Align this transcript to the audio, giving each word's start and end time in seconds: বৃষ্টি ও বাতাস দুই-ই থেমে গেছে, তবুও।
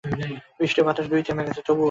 বৃষ্টি 0.59 0.79
ও 0.81 0.83
বাতাস 0.83 1.05
দুই-ই 1.07 1.23
থেমে 1.23 1.43
গেছে, 1.43 1.61
তবুও। 1.61 1.79